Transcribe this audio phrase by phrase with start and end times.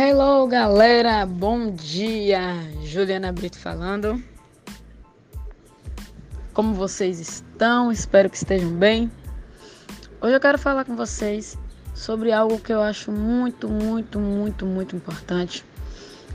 [0.00, 2.54] Hello, galera, bom dia.
[2.84, 4.22] Juliana Brito falando.
[6.52, 7.90] Como vocês estão?
[7.90, 9.10] Espero que estejam bem.
[10.20, 11.58] Hoje eu quero falar com vocês
[11.96, 15.64] sobre algo que eu acho muito, muito, muito, muito importante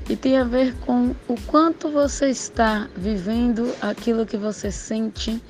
[0.10, 5.42] e tem a ver com o quanto você está vivendo aquilo que você sente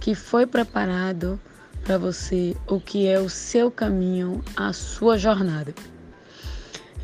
[0.00, 1.38] que foi preparado
[1.84, 5.74] para você, o que é o seu caminho, a sua jornada.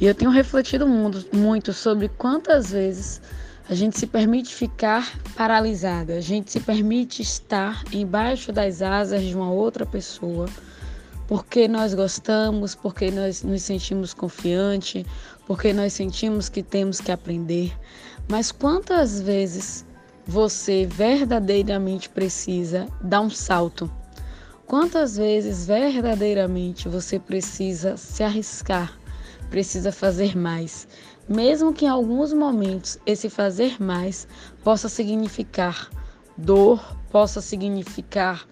[0.00, 3.20] E eu tenho refletido muito sobre quantas vezes
[3.68, 9.34] a gente se permite ficar paralisada, a gente se permite estar embaixo das asas de
[9.34, 10.46] uma outra pessoa,
[11.27, 15.04] porque nós gostamos, porque nós nos sentimos confiantes,
[15.46, 17.73] porque nós sentimos que temos que aprender.
[18.28, 19.84] Mas quantas vezes
[20.26, 23.90] você verdadeiramente precisa dar um salto?
[24.66, 28.96] Quantas vezes verdadeiramente você precisa se arriscar?
[29.46, 30.86] Precisa fazer mais,
[31.28, 34.28] mesmo que em alguns momentos esse fazer mais
[34.62, 35.90] possa significar
[36.36, 38.46] dor, possa significar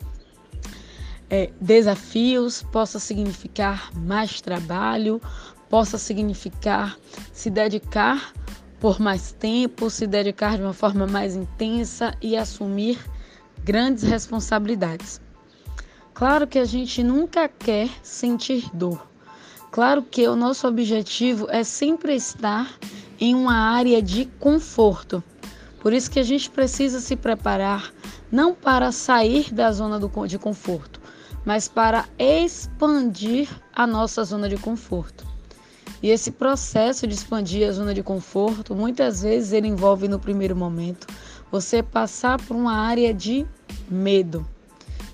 [1.28, 5.20] é, desafios, possa significar mais trabalho,
[5.68, 6.96] possa significar
[7.32, 8.32] se dedicar
[8.80, 12.98] por mais tempo, se dedicar de uma forma mais intensa e assumir
[13.64, 15.20] grandes responsabilidades.
[16.12, 19.04] Claro que a gente nunca quer sentir dor,
[19.74, 22.78] Claro que o nosso objetivo é sempre estar
[23.18, 25.20] em uma área de conforto.
[25.80, 27.92] Por isso que a gente precisa se preparar
[28.30, 31.00] não para sair da zona de conforto,
[31.44, 35.26] mas para expandir a nossa zona de conforto.
[36.00, 40.54] E esse processo de expandir a zona de conforto, muitas vezes ele envolve no primeiro
[40.54, 41.08] momento
[41.50, 43.44] você passar por uma área de
[43.90, 44.46] medo,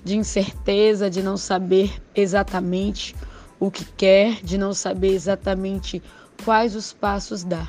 [0.03, 3.15] de incerteza, de não saber exatamente
[3.61, 6.01] o que quer, de não saber exatamente
[6.43, 7.67] quais os passos dar.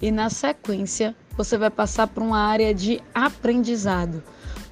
[0.00, 4.22] E na sequência, você vai passar por uma área de aprendizado.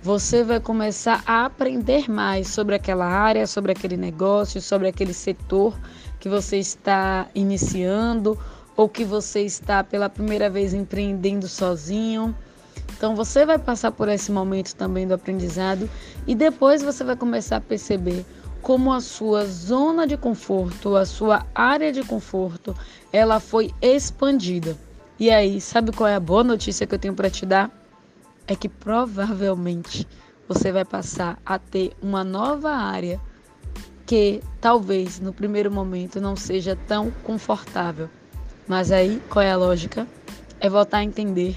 [0.01, 5.77] Você vai começar a aprender mais sobre aquela área, sobre aquele negócio, sobre aquele setor
[6.21, 8.39] que você está iniciando
[8.77, 12.33] ou que você está pela primeira vez empreendendo sozinho.
[12.97, 15.91] Então você vai passar por esse momento também do aprendizado
[16.29, 18.25] e depois você vai começar a perceber
[18.65, 22.75] como a sua zona de conforto, a sua área de conforto,
[23.13, 24.75] ela foi expandida.
[25.21, 27.71] E aí, sabe qual é a boa notícia que eu tenho para te dar?
[28.47, 30.09] É que provavelmente
[30.49, 33.21] você vai passar a ter uma nova área
[34.07, 38.09] que talvez no primeiro momento não seja tão confortável.
[38.67, 40.09] Mas aí, qual é a lógica?
[40.59, 41.55] É voltar a entender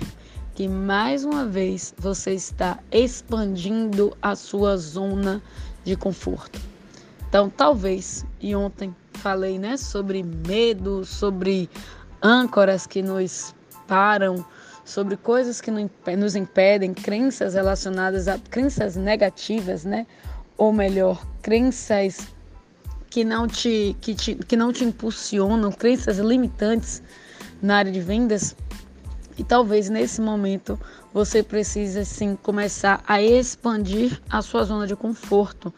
[0.55, 5.41] que mais uma vez você está expandindo a sua zona
[5.85, 6.76] de conforto.
[7.37, 11.69] Então, talvez, e ontem falei né, sobre medo, sobre
[12.19, 13.53] âncoras que nos
[13.87, 14.43] param,
[14.83, 20.07] sobre coisas que nos impedem, crenças relacionadas a crenças negativas, né?
[20.57, 22.27] Ou melhor, crenças
[23.07, 27.03] que não te, que te, que não te impulsionam, crenças limitantes
[27.61, 28.55] na área de vendas.
[29.37, 30.79] E talvez nesse momento
[31.13, 35.73] você precise sim começar a expandir a sua zona de conforto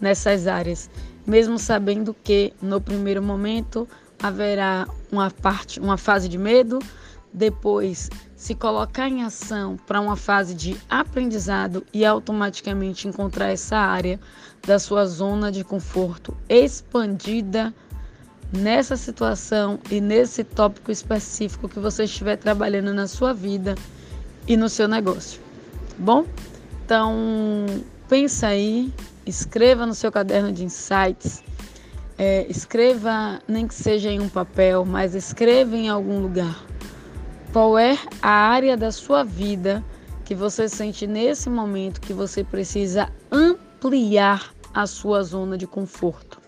[0.00, 0.88] nessas áreas,
[1.26, 3.86] mesmo sabendo que no primeiro momento
[4.20, 6.78] haverá uma parte, uma fase de medo,
[7.32, 14.18] depois se colocar em ação para uma fase de aprendizado e automaticamente encontrar essa área
[14.66, 17.74] da sua zona de conforto expandida
[18.52, 23.74] nessa situação e nesse tópico específico que você estiver trabalhando na sua vida
[24.46, 25.40] e no seu negócio.
[25.98, 26.26] Bom,
[26.84, 27.66] então
[28.08, 28.92] pensa aí
[29.26, 31.42] escreva no seu caderno de insights,
[32.18, 36.64] é, escreva, nem que seja em um papel, mas escreva em algum lugar.
[37.52, 39.84] Qual é a área da sua vida
[40.24, 46.41] que você sente nesse momento que você precisa ampliar a sua zona de conforto?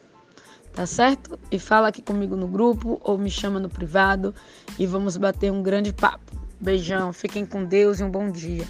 [0.74, 1.38] Tá certo?
[1.52, 4.34] E fala aqui comigo no grupo ou me chama no privado
[4.76, 6.32] e vamos bater um grande papo.
[6.60, 8.66] Beijão, fiquem com Deus e um bom dia.